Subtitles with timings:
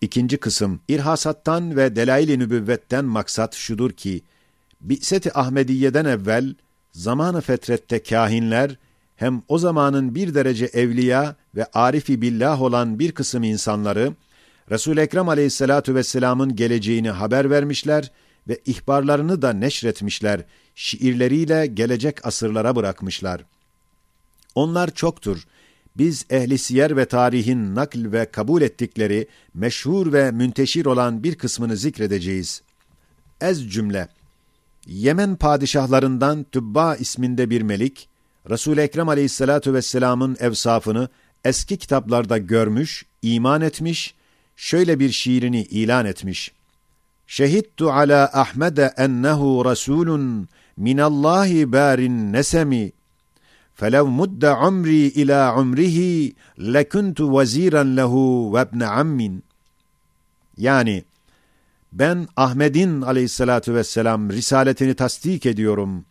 [0.00, 4.22] İkinci kısım, irhasattan ve delail-i nübüvvetten maksat şudur ki,
[4.80, 6.54] Bi'set-i Ahmediye'den evvel,
[6.92, 8.78] zamanı fetrette kahinler,
[9.16, 14.12] hem o zamanın bir derece evliya ve arifi billah olan bir kısım insanları,
[14.70, 18.12] Resul-i Ekrem aleyhissalatu vesselamın geleceğini haber vermişler
[18.48, 20.44] ve ihbarlarını da neşretmişler,
[20.74, 23.44] şiirleriyle gelecek asırlara bırakmışlar.
[24.54, 25.46] Onlar çoktur.
[25.98, 31.76] Biz ehli siyer ve tarihin nakl ve kabul ettikleri meşhur ve münteşir olan bir kısmını
[31.76, 32.62] zikredeceğiz.
[33.40, 34.08] Ez cümle.
[34.86, 38.08] Yemen padişahlarından Tübba isminde bir melik,
[38.50, 41.08] Resul-i Ekrem aleyhissalatu vesselamın evsafını
[41.44, 44.14] eski kitaplarda görmüş, iman etmiş,
[44.56, 46.52] şöyle bir şiirini ilan etmiş.
[47.26, 52.92] Şehittu ala Ahmede ennehu rasulun minallahi barin nesemi
[53.79, 55.97] فَلَوْ مُدَّ عُمْرِي إِلَى عُمْرِهِ
[56.75, 58.13] لَكُنْتُ وَزِيرًا لَهُ
[58.53, 59.39] وَابْنَ عَمٍّ
[60.57, 61.03] Yani
[61.93, 66.05] ben Ahmet'in aleyhissalatu vesselam risaletini tasdik ediyorum.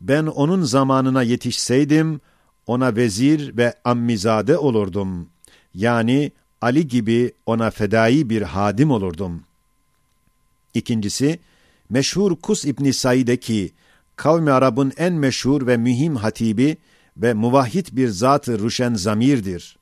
[0.00, 2.20] Ben onun zamanına yetişseydim,
[2.66, 5.28] ona vezir ve ammizade olurdum.
[5.74, 9.42] Yani Ali gibi ona fedai bir hadim olurdum.
[10.74, 11.38] İkincisi,
[11.90, 13.72] meşhur Kus İbni Said'e ki,
[14.16, 16.76] kavmi Arap'ın en meşhur ve mühim hatibi
[17.17, 19.77] ve muvahhid bir zat-ı ruşen zamirdir.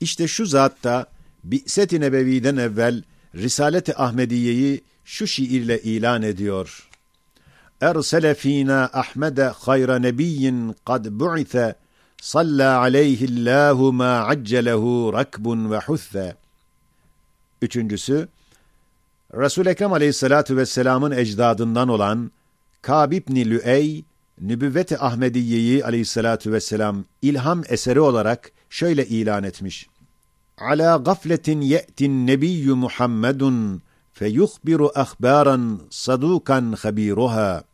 [0.00, 1.06] İşte şu zat da
[1.44, 3.02] Bi'set-i Nebevi'den evvel
[3.34, 6.88] Risalet-i Ahmediye'yi şu şiirle ilan ediyor.
[7.80, 11.74] Ersele fînâ Ahmede hayra nebiyyin kad bu'ite
[12.20, 16.36] salla aleyhillâhu mâ accelehu rakbun ve huthe.
[17.62, 18.28] Üçüncüsü,
[19.34, 22.30] Resul-i Ekrem aleyhissalâtu vesselamın ecdadından olan
[22.82, 24.04] Kâb ibn Lüey,
[24.40, 29.88] Nübüvvet-i Ahmediye'yi aleyhissalâtu vesselam ilham eseri olarak şöyle ilan etmiş.
[30.58, 33.82] Ala gafletin ye'tin nebiyyü Muhammedun
[34.12, 37.64] feyuhbiru ahbaran sadukan habiruha.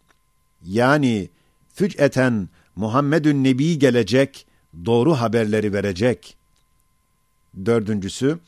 [0.62, 1.28] Yani
[1.74, 4.46] füc'eten Muhammedün Nebi gelecek,
[4.84, 6.36] doğru haberleri verecek.
[7.66, 8.38] Dördüncüsü,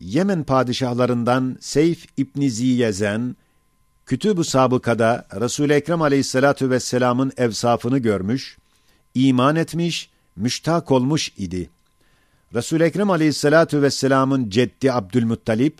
[0.00, 3.36] Yemen padişahlarından Seyf İbn Ziyezen,
[4.12, 8.58] Kütüb-ü Sabıka'da Resul-i Ekrem aleyhissalatu vesselamın evsafını görmüş,
[9.14, 11.70] iman etmiş, müştak olmuş idi.
[12.54, 15.78] Resul-i Ekrem aleyhissalatu vesselamın ceddi Abdülmuttalip,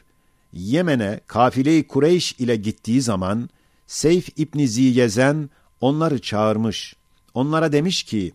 [0.52, 3.50] Yemen'e kafile-i Kureyş ile gittiği zaman,
[3.86, 5.50] Seyf İbn Ziyezen
[5.80, 6.96] onları çağırmış.
[7.34, 8.32] Onlara demiş ki,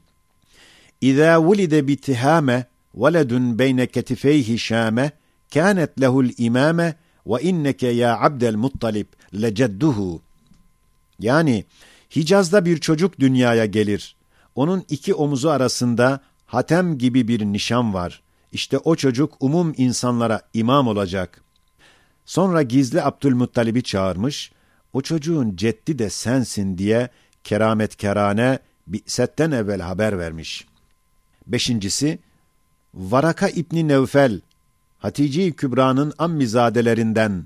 [1.01, 2.65] İzâ vulide bitihâme
[2.95, 5.11] veledun beyne ketifeyhi şâme,
[5.53, 6.95] kânet lehul imâme
[7.29, 10.21] ve inneke ya Abdel Muttalib lecedduhu.
[11.19, 11.65] Yani
[12.15, 14.15] Hicaz'da bir çocuk dünyaya gelir.
[14.55, 18.21] Onun iki omuzu arasında hatem gibi bir nişan var.
[18.51, 21.41] İşte o çocuk umum insanlara imam olacak.
[22.25, 24.51] Sonra gizli Abdülmuttalib'i çağırmış,
[24.93, 27.09] o çocuğun ceddi de sensin diye
[27.43, 30.67] kerametkerane Bi'setten evvel haber vermiş.
[31.47, 32.19] Beşincisi,
[32.93, 34.41] Varaka İbni Nevfel,
[34.99, 37.45] Hatice-i Kübra'nın ammizadelerinden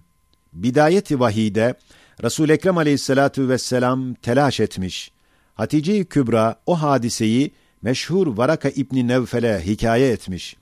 [0.53, 1.75] Bidayet-i Vahide
[2.23, 5.12] Resul Ekrem Aleyhissalatu vesselam telaş etmiş.
[5.53, 7.51] Hatice-i Kübra o hadiseyi
[7.81, 10.56] meşhur Varaka İbni Nevfel'e hikaye etmiş.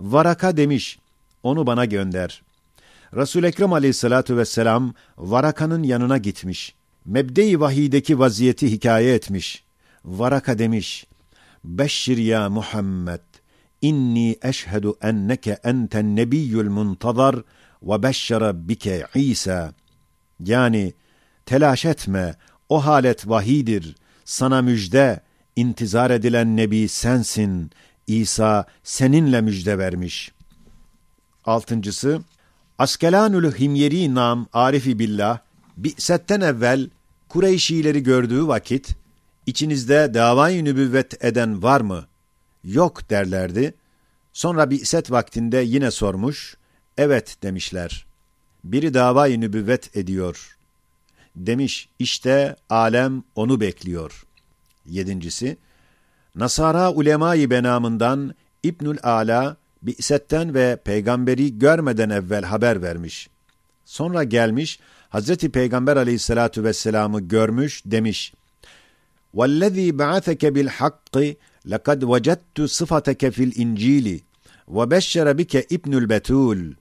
[0.00, 0.98] Varaka demiş,
[1.42, 2.42] onu bana gönder.
[3.16, 6.74] Resul Ekrem Aleyhissalatu vesselam Varaka'nın yanına gitmiş.
[7.04, 9.64] Mebde-i Vahideki vaziyeti hikaye etmiş.
[10.04, 11.06] Varaka demiş,
[11.64, 13.20] Beşşir ya Muhammed,
[13.88, 17.36] inni eşhedü enneke enten nebiyyül muntazar
[17.82, 19.72] ve beşşere bike İsa.
[20.40, 20.92] Yani
[21.46, 22.34] telaş etme,
[22.68, 25.20] o halet vahidir, sana müjde,
[25.56, 27.70] intizar edilen nebi sensin,
[28.06, 30.32] İsa seninle müjde vermiş.
[31.44, 32.20] Altıncısı,
[32.78, 35.38] Askelanül Himyeri nam Arifi Billah,
[35.76, 36.90] Bi'setten evvel
[37.28, 38.96] Kureyşileri gördüğü vakit,
[39.46, 42.06] içinizde davayı nübüvvet eden var mı?
[42.65, 43.73] Yok derlerdi.
[44.33, 46.57] Sonra Bi'set vaktinde yine sormuş,
[46.97, 48.05] evet demişler.
[48.63, 50.57] Biri davayı nübüvvet ediyor.
[51.35, 54.25] Demiş, işte alem onu bekliyor.
[54.85, 55.57] Yedincisi,
[56.35, 63.29] Nasara ulemayı benamından İbnül Ala, Bi'setten ve peygamberi görmeden evvel haber vermiş.
[63.85, 64.79] Sonra gelmiş,
[65.09, 68.33] Hazreti Peygamber aleyhissalatu vesselam'ı görmüş, demiş,
[69.35, 71.35] وَالَّذ۪ي بَعَثَكَ بِالْحَقِّ
[71.67, 74.07] لَقَدْ وَجَدْتُ صِفَتَكَ فِي الْاِنْجِيلِ
[74.75, 76.73] وَبَشَّرَ بِكَ اِبْنُ الْبَتُولِ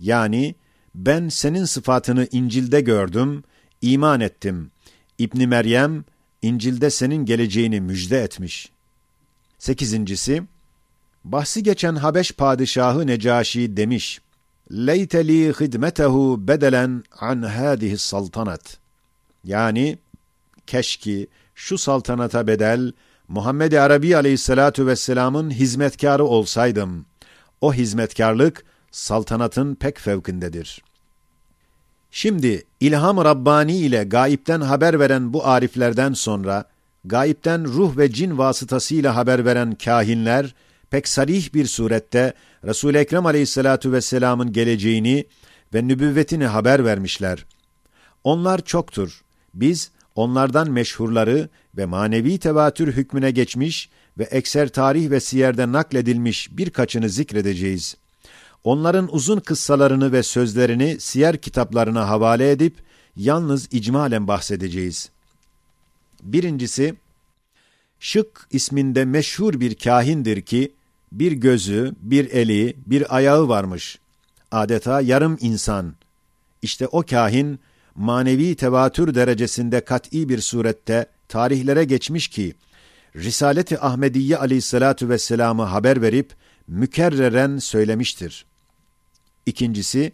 [0.00, 0.54] Yani,
[0.94, 3.44] ben senin sıfatını İncil'de gördüm,
[3.82, 4.70] iman ettim.
[5.18, 6.04] İbni Meryem,
[6.42, 8.70] İncil'de senin geleceğini müjde etmiş.
[9.58, 10.42] Sekizincisi,
[11.24, 14.20] bahsi geçen Habeş padişahı Necaşi demiş,
[14.72, 18.78] leyte li hidmetehu bedelen an hadihi saltanat.
[19.44, 19.98] Yani
[20.66, 22.92] keşki şu saltanata bedel
[23.27, 27.05] Muhammed Arabi Aleyhissalatu vesselam'ın hizmetkarı olsaydım.
[27.61, 30.83] O hizmetkarlık saltanatın pek fevkindedir.
[32.11, 36.65] Şimdi ilham Rabbani ile gayipten haber veren bu ariflerden sonra
[37.05, 40.55] gayipten ruh ve cin vasıtasıyla haber veren kahinler
[40.89, 42.33] pek sarih bir surette
[42.65, 45.25] Resul Ekrem Aleyhissalatu vesselam'ın geleceğini
[45.73, 47.45] ve nübüvvetini haber vermişler.
[48.23, 49.21] Onlar çoktur.
[49.53, 57.09] Biz onlardan meşhurları ve manevi tevatür hükmüne geçmiş ve ekser tarih ve siyerde nakledilmiş birkaçını
[57.09, 57.95] zikredeceğiz.
[58.63, 62.75] Onların uzun kıssalarını ve sözlerini siyer kitaplarına havale edip
[63.15, 65.09] yalnız icmalen bahsedeceğiz.
[66.23, 66.95] Birincisi,
[67.99, 70.71] Şık isminde meşhur bir kahindir ki,
[71.11, 73.99] bir gözü, bir eli, bir ayağı varmış.
[74.51, 75.93] Adeta yarım insan.
[76.61, 77.59] İşte o kahin,
[77.95, 82.53] manevi tevatür derecesinde kat'i bir surette tarihlere geçmiş ki,
[83.15, 86.33] Risaleti Ahmediye aleyhissalatu vesselam'ı haber verip,
[86.67, 88.45] mükerreren söylemiştir.
[89.45, 90.11] İkincisi,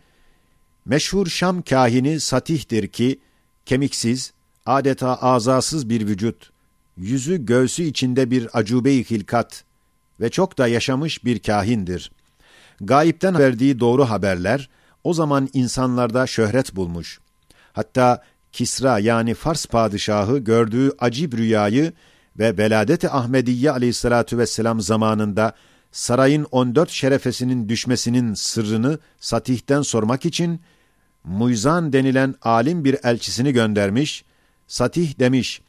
[0.86, 3.20] meşhur Şam kahini Satih'tir ki,
[3.66, 4.34] kemiksiz,
[4.66, 6.52] adeta azasız bir vücut,
[6.98, 9.64] yüzü göğsü içinde bir acube-i hilkat
[10.20, 12.12] ve çok da yaşamış bir kahindir.
[12.82, 14.70] Gayipten verdiği doğru haberler,
[15.04, 17.20] o zaman insanlarda şöhret bulmuş.
[17.74, 21.94] Hatta Kisra yani Fars padişahı gördüğü acib rüyayı
[22.40, 25.54] ve veladet-i Ahmediye aleyhissalatu vesselam zamanında
[25.92, 30.62] sarayın 14 şerefesinin düşmesinin sırrını Satih'ten sormak için
[31.24, 34.26] Muyzan denilen alim bir elçisini göndermiş.
[34.68, 35.62] Satih demiş,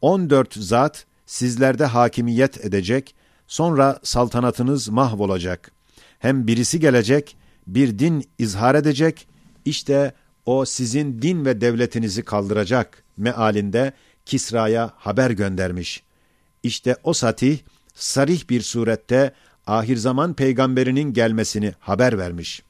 [0.00, 3.14] 14 zat sizlerde hakimiyet edecek,
[3.46, 5.72] sonra saltanatınız mahvolacak.
[6.18, 7.36] Hem birisi gelecek,
[7.66, 9.28] bir din izhar edecek,
[9.64, 10.12] işte
[10.46, 13.92] o sizin din ve devletinizi kaldıracak mealinde
[14.26, 16.02] Kisra'ya haber göndermiş.
[16.62, 17.58] İşte o Satih,
[17.94, 19.32] sarih bir surette
[19.66, 22.62] ahir zaman peygamberinin gelmesini haber vermiş.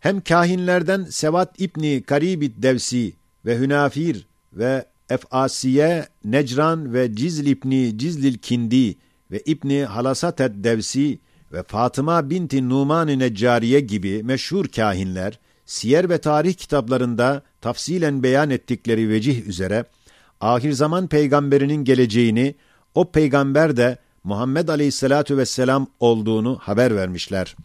[0.00, 3.12] Hem kahinlerden Sevat İbni Karibit Devsi
[3.46, 8.96] ve Hünafir ve Ef'asiye, Necran ve Cizl İbni Cizlil Kindi
[9.30, 11.18] ve İbni Halasatet Devsi
[11.52, 19.08] ve Fatıma binti Numan-ı Neccariye gibi meşhur kahinler, siyer ve tarih kitaplarında tafsilen beyan ettikleri
[19.08, 19.84] vecih üzere,
[20.40, 22.54] ahir zaman peygamberinin geleceğini,
[22.94, 27.56] o peygamber de Muhammed Aleyhisselatu Vesselam olduğunu haber vermişler.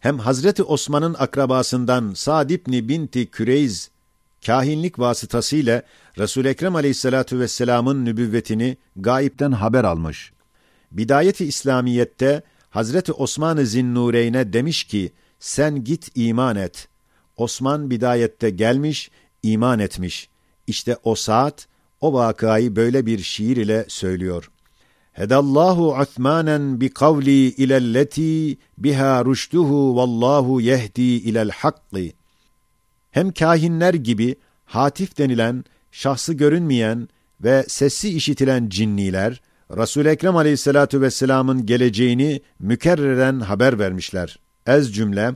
[0.00, 3.90] Hem Hazreti Osman'ın akrabasından Sa'd ibn binti Küreyz
[4.46, 5.82] kahinlik vasıtasıyla
[6.18, 10.32] Resul Ekrem Aleyhissalatu vesselam'ın nübüvvetini gayipten haber almış.
[10.92, 16.88] Bidayeti İslamiyette Hazreti Osman-ı Zinnureyn'e demiş ki, sen git iman et.
[17.36, 19.10] Osman bidayette gelmiş,
[19.42, 20.28] iman etmiş.
[20.66, 21.66] İşte o saat,
[22.00, 24.50] o vakayı böyle bir şiir ile söylüyor.
[25.12, 32.12] Hedallahu Uthmanen bi kavli ilelleti biha rüştuhu vallahu yehdi ilel hakki.
[33.10, 37.08] Hem kahinler gibi hatif denilen, şahsı görünmeyen
[37.40, 39.40] ve sesi işitilen cinniler,
[39.76, 44.38] Resul-i Ekrem aleyhissalatu vesselamın geleceğini mükerreren haber vermişler.
[44.66, 45.34] Ez cümle,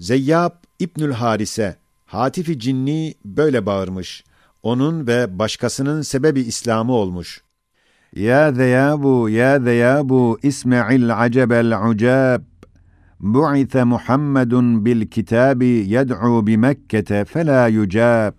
[0.00, 1.76] Zeyyab İbnül Harise,
[2.06, 4.24] hatifi cinni böyle bağırmış.
[4.62, 7.42] Onun ve başkasının sebebi İslam'ı olmuş.
[8.16, 12.42] Ya zeyabu, ya zeyabu, isma'il acebel ucab.
[13.20, 18.34] Bu'ithe Muhammedun bil kitabi yed'u bi Mekke'te fela yucab.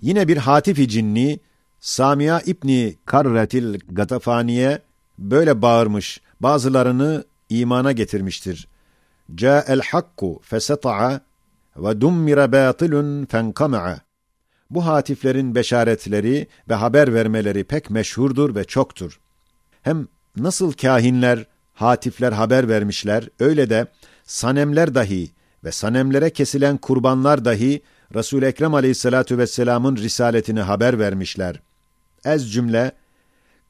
[0.00, 1.40] Yine bir hatifi cinni,
[1.80, 4.82] Samiya İbni Karretil Gatafani'ye
[5.18, 8.68] böyle bağırmış, bazılarını imana getirmiştir.
[9.34, 11.20] Ca'el hakku feseta'a
[11.76, 14.00] ve dummire batilun fenkama'a.
[14.70, 19.20] Bu hatiflerin beşaretleri ve haber vermeleri pek meşhurdur ve çoktur.
[19.82, 23.86] Hem nasıl kahinler, hatifler haber vermişler, öyle de
[24.24, 25.30] sanemler dahi
[25.64, 27.82] ve sanemlere kesilen kurbanlar dahi
[28.14, 31.60] Resul Ekrem Aleyhissalatu vesselam'ın risaletini haber vermişler.
[32.24, 32.92] Ez cümle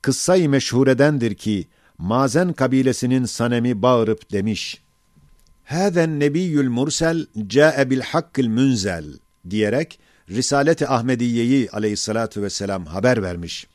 [0.03, 4.83] kıssayı meşhuredendir ki Mazen kabilesinin sanemi bağırıp demiş.
[5.71, 9.05] Hâzen nebiyyül mursel câe bil hakkil münzel
[9.51, 9.99] diyerek
[10.29, 13.67] Risalet-i Ahmediye'yi aleyhissalatu vesselam haber vermiş.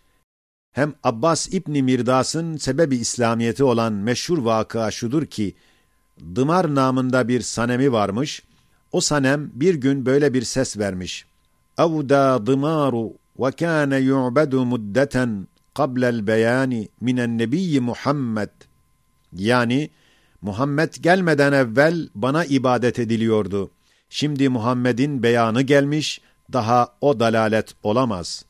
[0.72, 5.56] Hem Abbas İbni Mirdas'ın sebebi İslamiyeti olan meşhur vakıa şudur ki,
[6.36, 8.44] Dımar namında bir sanemi varmış,
[8.92, 11.25] o sanem bir gün böyle bir ses vermiş.
[11.78, 18.50] Evda dımaru ve kâne yu'bedu muddeten qablel beyani minen nebiyyi Muhammed.
[19.34, 19.90] Yani,
[20.46, 23.72] Muhammed gelmeden evvel bana ibadet ediliyordu.
[24.10, 26.22] Şimdi Muhammed'in beyanı gelmiş,
[26.54, 28.46] daha o dalalet olamaz.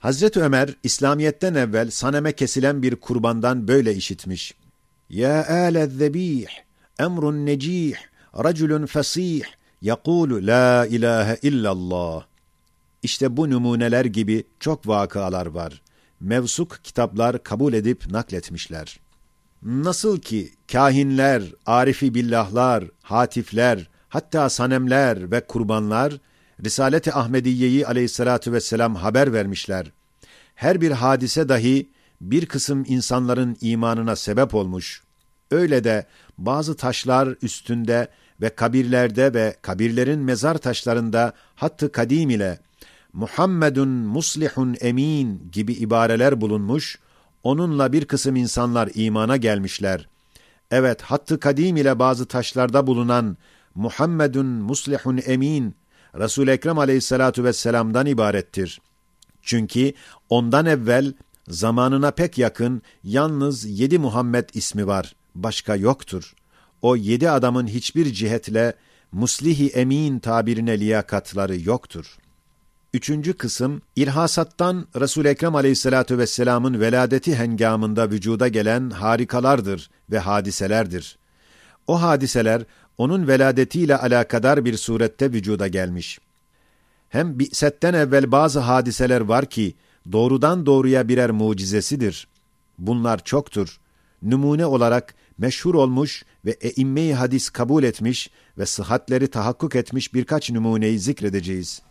[0.00, 4.54] Hazreti Ömer, İslamiyet'ten evvel saneme kesilen bir kurbandan böyle işitmiş.
[5.10, 6.46] Ya âle'z-zebîh,
[6.98, 7.94] emrun necih,
[8.44, 9.42] raculun fesih,
[9.82, 12.26] yakulu la ilahe illallah.
[13.02, 15.82] İşte bu numuneler gibi çok vakalar var.
[16.20, 19.00] Mevsuk kitaplar kabul edip nakletmişler.
[19.62, 26.14] Nasıl ki kahinler, arifi billahlar, hatifler, hatta sanemler ve kurbanlar
[26.64, 29.92] Risalet-i Ahmediye'yi aleyhissalatu vesselam haber vermişler.
[30.54, 35.02] Her bir hadise dahi bir kısım insanların imanına sebep olmuş.
[35.50, 36.06] Öyle de
[36.38, 38.08] bazı taşlar üstünde
[38.40, 42.58] ve kabirlerde ve kabirlerin mezar taşlarında hattı kadim ile
[43.12, 46.98] Muhammedun muslihun emin gibi ibareler bulunmuş,
[47.42, 50.08] onunla bir kısım insanlar imana gelmişler.
[50.70, 53.36] Evet, hattı kadim ile bazı taşlarda bulunan
[53.74, 55.76] Muhammedun muslihun emin,
[56.18, 58.80] Resul-i Ekrem aleyhissalatu vesselam'dan ibarettir.
[59.42, 59.92] Çünkü
[60.28, 61.12] ondan evvel
[61.48, 66.34] zamanına pek yakın yalnız yedi Muhammed ismi var, başka yoktur.
[66.82, 68.74] O yedi adamın hiçbir cihetle
[69.12, 72.27] muslihi emin tabirine liyakatları yoktur.''
[72.94, 81.18] Üçüncü kısım, irhasattan resul Ekrem aleyhissalatu vesselamın veladeti hengamında vücuda gelen harikalardır ve hadiselerdir.
[81.86, 82.62] O hadiseler,
[82.98, 86.18] onun veladetiyle alakadar bir surette vücuda gelmiş.
[87.08, 89.74] Hem bi'setten evvel bazı hadiseler var ki,
[90.12, 92.28] doğrudan doğruya birer mucizesidir.
[92.78, 93.80] Bunlar çoktur.
[94.22, 100.98] Numune olarak meşhur olmuş ve eimme-i hadis kabul etmiş ve sıhhatleri tahakkuk etmiş birkaç numuneyi
[100.98, 101.87] zikredeceğiz.''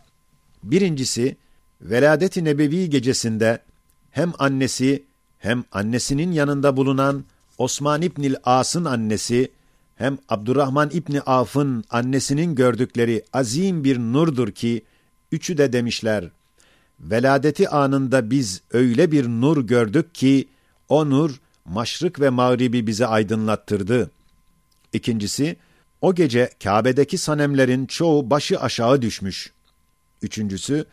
[0.62, 1.36] Birincisi,
[1.80, 3.58] Veladet-i Nebevi gecesinde
[4.10, 5.04] hem annesi
[5.38, 7.24] hem annesinin yanında bulunan
[7.58, 9.52] Osman İbnil As'ın annesi
[9.96, 14.82] hem Abdurrahman İbni Af'ın annesinin gördükleri azim bir nurdur ki,
[15.32, 16.30] üçü de demişler,
[17.00, 20.48] veladeti anında biz öyle bir nur gördük ki,
[20.88, 24.10] o nur, maşrık ve mağribi bize aydınlattırdı.
[24.92, 25.56] İkincisi,
[26.00, 29.52] o gece Kabe'deki sanemlerin çoğu başı aşağı düşmüş.
[30.22, 30.84] Üçüncüsü,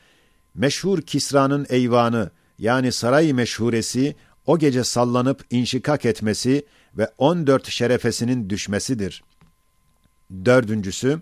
[0.55, 4.15] meşhur Kisra'nın eyvanı yani saray meşhuresi
[4.45, 6.65] o gece sallanıp inşikak etmesi
[6.97, 9.23] ve 14 şerefesinin düşmesidir.
[10.45, 11.21] Dördüncüsü,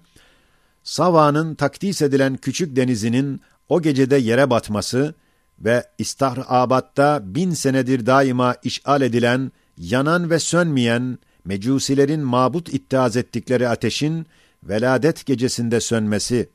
[0.84, 5.16] Sava'nın takdis edilen küçük denizinin o gecede yere batması
[5.60, 14.26] ve İstahrabad'da bin senedir daima işgal edilen, yanan ve sönmeyen, mecusilerin mabut ittihaz ettikleri ateşin
[14.64, 16.50] veladet gecesinde sönmesi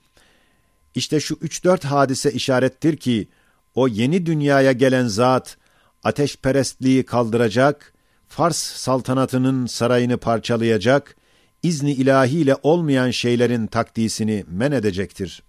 [0.94, 3.28] işte şu üç dört hadise işarettir ki,
[3.74, 5.56] o yeni dünyaya gelen zat,
[6.04, 7.92] ateşperestliği kaldıracak,
[8.28, 11.16] Fars saltanatının sarayını parçalayacak,
[11.62, 15.42] izni ilahiyle olmayan şeylerin takdisini men edecektir.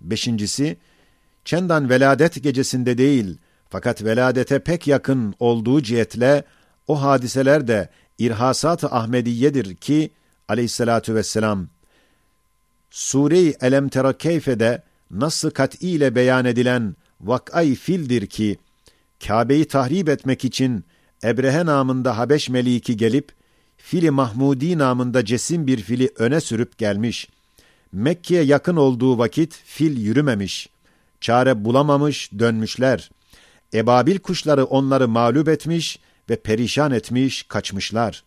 [0.00, 0.76] Beşincisi,
[1.44, 6.44] Çendan veladet gecesinde değil, fakat veladete pek yakın olduğu cihetle,
[6.86, 10.10] o hadiseler de irhasat-ı Ahmediyedir ki,
[10.48, 11.68] aleyhissalatu vesselam,
[12.96, 18.58] Sure-i Elem Tera Keyfe'de nasıl kat'i ile beyan edilen vak'ay fildir ki,
[19.26, 20.84] Kabe'yi tahrip etmek için
[21.24, 23.32] Ebrehe namında Habeş Meliki gelip,
[23.76, 27.28] Fili Mahmudi namında cesim bir fili öne sürüp gelmiş.
[27.92, 30.68] Mekke'ye yakın olduğu vakit fil yürümemiş.
[31.20, 33.10] Çare bulamamış, dönmüşler.
[33.74, 35.98] Ebabil kuşları onları mağlup etmiş
[36.30, 38.24] ve perişan etmiş, kaçmışlar.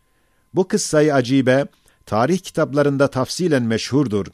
[0.54, 1.66] Bu kıssayı acibe,
[2.06, 4.26] tarih kitaplarında tafsilen meşhurdur.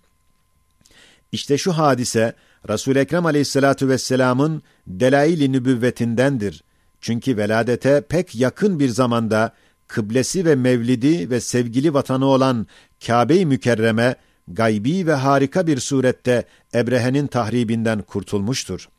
[1.32, 2.34] İşte şu hadise
[2.70, 6.64] Resul Ekrem Aleyhissalatu vesselam'ın delail-i nübüvvetindendir.
[7.02, 9.54] Çünkü veladete pek yakın bir zamanda
[9.88, 12.68] kıblesi ve mevlidi ve sevgili vatanı olan
[13.06, 14.16] Kabe-i Mükerreme
[14.48, 18.90] gaybi ve harika bir surette Ebrehe'nin tahribinden kurtulmuştur.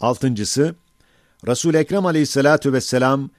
[0.00, 0.74] Altıncısı,
[1.46, 3.30] Resul Ekrem Aleyhissalatu vesselam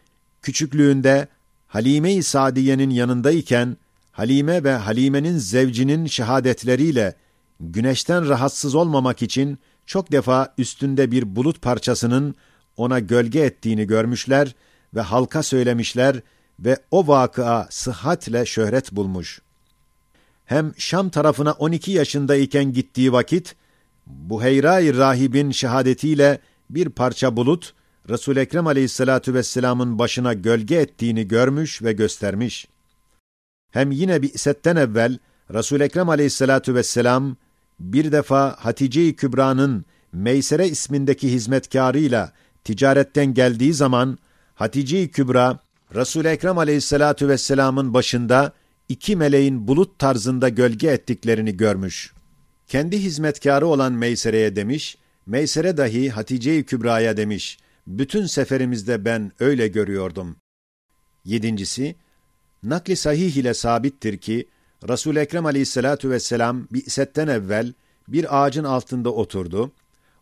[0.42, 1.28] küçüklüğünde
[1.68, 3.78] Halime-i Sadiye'nin yanındayken
[4.12, 7.16] Halime ve Halime'nin zevcinin şehadetleriyle
[7.60, 12.36] güneşten rahatsız olmamak için çok defa üstünde bir bulut parçasının
[12.78, 14.56] ona gölge ettiğini görmüşler
[14.96, 16.22] ve halka söylemişler
[16.60, 19.42] ve o vakıa sıhhatle şöhret bulmuş.
[20.46, 23.56] Hem Şam tarafına 12 yaşındayken gittiği vakit,
[24.08, 26.40] Buheyra-i Rahib'in şehadetiyle
[26.70, 27.74] bir parça bulut,
[28.10, 32.68] resul Ekrem aleyhissalatu vesselamın başına gölge ettiğini görmüş ve göstermiş.
[33.72, 35.18] Hem yine bir setten evvel,
[35.54, 37.36] resul Ekrem aleyhissalatu vesselam,
[37.80, 42.34] bir defa Hatice-i Kübra'nın Meysere ismindeki hizmetkarıyla
[42.64, 44.18] ticaretten geldiği zaman
[44.56, 45.60] Hatice-i Kübra
[45.96, 48.54] Resul-i Ekrem aleyhissalatu vesselamın başında
[48.90, 52.14] iki meleğin bulut tarzında gölge ettiklerini görmüş.
[52.68, 57.58] Kendi hizmetkarı olan Meysere'ye demiş, Meysere dahi Hatice-i Kübra'ya demiş,
[57.88, 60.36] bütün seferimizde ben öyle görüyordum.
[61.26, 61.96] Yedincisi,
[62.64, 64.48] nakli sahih ile sabittir ki,
[64.88, 67.74] resul Ekrem aleyhissalatu vesselam bi'setten evvel
[68.08, 69.72] bir ağacın altında oturdu.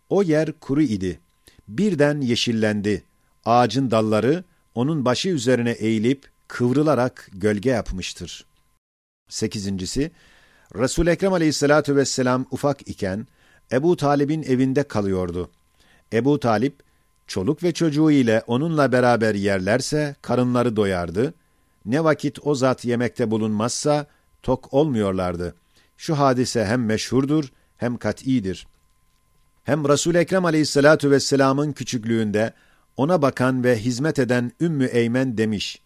[0.10, 1.20] O yer kuru idi.
[1.68, 3.04] Birden yeşillendi.
[3.46, 4.44] Ağacın dalları
[4.76, 8.46] onun başı üzerine eğilip kıvrılarak gölge yapmıştır.
[9.30, 10.12] Sekizincisi,
[10.76, 13.28] resul Ekrem aleyhissalatu vesselam ufak iken
[13.72, 15.50] Ebu Talib'in evinde kalıyordu.
[16.14, 16.80] Ebu Talip,
[17.28, 21.34] çoluk ve çocuğu ile onunla beraber yerlerse karınları doyardı.
[21.86, 24.08] Ne vakit o zat yemekte bulunmazsa
[24.44, 25.56] tok olmuyorlardı.
[25.98, 28.67] Şu hadise hem meşhurdur hem kat'idir.
[29.63, 32.53] Hem resul Ekrem aleyhissalatu vesselamın küçüklüğünde
[32.98, 35.82] ona bakan ve hizmet eden Ümmü Eymen demiş.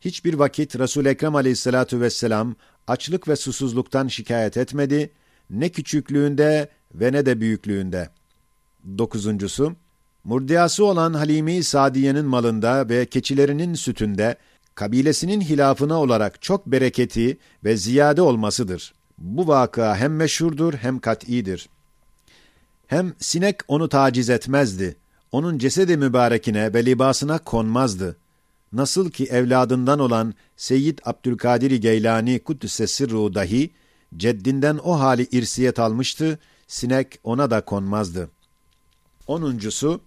[0.00, 2.54] Hiçbir vakit resul Ekrem aleyhissalatu vesselam
[2.86, 5.12] açlık ve susuzluktan şikayet etmedi,
[5.50, 8.08] ne küçüklüğünde ve ne de büyüklüğünde.
[8.98, 9.76] Dokuzuncusu,
[10.24, 14.36] murdiyası olan Halime-i Sadiye'nin malında ve keçilerinin sütünde,
[14.78, 18.94] kabilesinin hilafına olarak çok bereketi ve ziyade olmasıdır.
[19.18, 21.68] Bu vaka hem meşhurdur hem kat'idir.
[22.86, 24.96] Hem sinek onu taciz etmezdi.
[25.32, 28.16] Onun cesedi mübarekine ve libasına konmazdı.
[28.72, 32.86] Nasıl ki evladından olan Seyyid Abdülkadir Geylani Kuddüs'e
[33.34, 33.70] dahi,
[34.16, 38.30] ceddinden o hali irsiyet almıştı, sinek ona da konmazdı.
[39.26, 40.00] Onuncusu,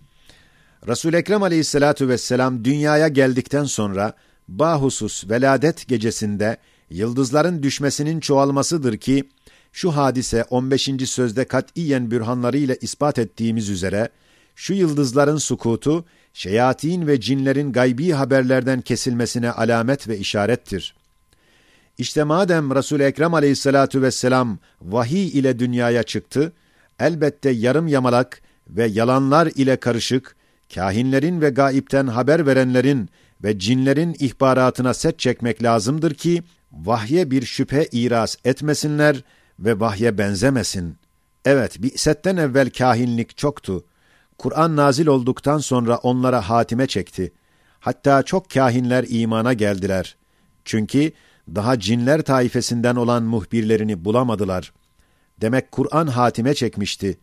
[0.88, 4.14] Resul-i Ekrem aleyhissalatu vesselam dünyaya geldikten sonra,
[4.48, 6.58] bahusus veladet gecesinde,
[6.90, 9.30] yıldızların düşmesinin çoğalmasıdır ki,
[9.72, 10.90] şu hadise 15.
[11.06, 14.10] sözde katiyen bürhanlarıyla ispat ettiğimiz üzere,
[14.56, 20.96] şu yıldızların sukutu, şeyatin ve cinlerin gaybi haberlerden kesilmesine alamet ve işarettir.
[21.98, 26.54] İşte madem Resul-i Ekrem aleyhissalatu vesselam vahiy ile dünyaya çıktı,
[27.00, 30.36] elbette yarım yamalak ve yalanlar ile karışık,
[30.76, 33.10] kahinlerin ve gaipten haber verenlerin
[33.44, 39.24] ve cinlerin ihbaratına set çekmek lazımdır ki, vahye bir şüphe iras etmesinler
[39.60, 40.98] ve vahye benzemesin.
[41.46, 43.86] Evet, bi'setten evvel kahinlik çoktu.
[44.38, 47.32] Kur'an nazil olduktan sonra onlara hatime çekti.
[47.80, 50.16] Hatta çok kahinler imana geldiler.
[50.66, 51.12] Çünkü
[51.56, 54.74] daha cinler taifesinden olan muhbirlerini bulamadılar.
[55.42, 57.18] Demek Kur'an hatime çekmişti.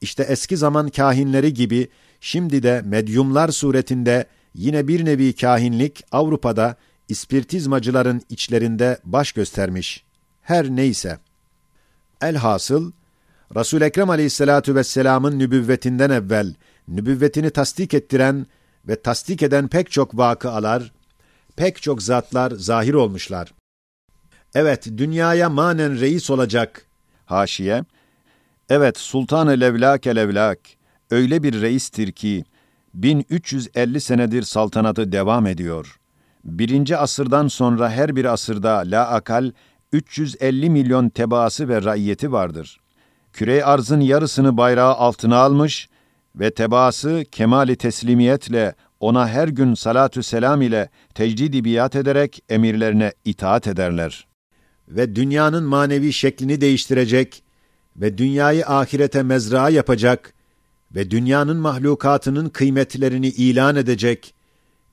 [0.00, 1.88] İşte eski zaman kahinleri gibi
[2.20, 6.76] şimdi de medyumlar suretinde yine bir nevi kahinlik Avrupa'da
[7.08, 10.04] ispirtizmacıların içlerinde baş göstermiş.
[10.42, 11.18] Her neyse.
[12.20, 12.92] Elhasıl,
[13.56, 16.54] Resul Ekrem Aleyhissalatu vesselam'ın nübüvvetinden evvel
[16.88, 18.46] nübüvvetini tasdik ettiren
[18.88, 20.92] ve tasdik eden pek çok vakıalar,
[21.56, 23.54] pek çok zatlar zahir olmuşlar.
[24.54, 26.86] Evet, dünyaya manen reis olacak.
[27.26, 27.84] Haşiye,
[28.68, 30.58] evet Sultan-ı Levlak Levlak,
[31.10, 32.44] öyle bir reistir ki,
[32.94, 36.00] 1350 senedir saltanatı devam ediyor.
[36.44, 39.52] Birinci asırdan sonra her bir asırda la akal
[39.92, 42.80] 350 milyon tebaası ve raiyeti vardır.
[43.32, 45.88] Kürey arzın yarısını bayrağı altına almış
[46.34, 53.66] ve tebaası kemali teslimiyetle ona her gün salatü selam ile tecdidi biat ederek emirlerine itaat
[53.66, 54.26] ederler.
[54.88, 57.42] Ve dünyanın manevi şeklini değiştirecek
[57.96, 60.34] ve dünyayı ahirete mezra yapacak
[60.94, 64.34] ve dünyanın mahlukatının kıymetlerini ilan edecek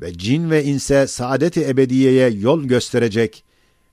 [0.02, 3.44] ve cin ve inse saadet-i ebediyeye yol gösterecek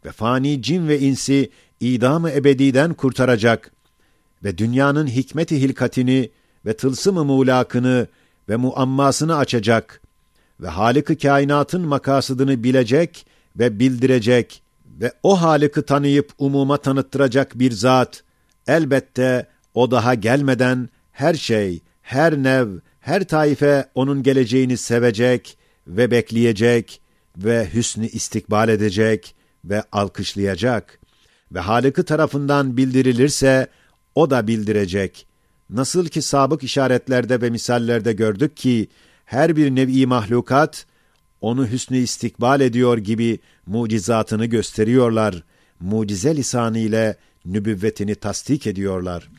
[0.05, 3.73] ve fani cin ve insi idam-ı ebediden kurtaracak
[4.45, 6.31] ve dünyanın hikmet-i hilkatini
[6.67, 8.07] ve tılsım-ı muğlakını
[8.49, 10.01] ve muammasını açacak
[10.61, 13.27] ve Halık-ı kainatın makasıdını bilecek
[13.59, 14.63] ve bildirecek
[15.01, 18.23] ve o Halık'ı tanıyıp umuma tanıttıracak bir zat,
[18.67, 22.69] elbette o daha gelmeden her şey, her nev,
[23.01, 27.01] her taife onun geleceğini sevecek ve bekleyecek
[27.37, 31.01] ve hüsnü istikbal edecek ve alkışlayacak
[31.53, 33.67] ve Halık'ı tarafından bildirilirse
[34.15, 35.27] o da bildirecek.
[35.71, 38.89] Nasıl ki sabık işaretlerde ve misallerde gördük ki
[39.25, 40.87] her bir nevi mahlukat
[41.41, 45.45] onu hüsnü istikbal ediyor gibi mucizatını gösteriyorlar.
[45.81, 49.31] Mucize lisanı ile nübüvvetini tasdik ediyorlar.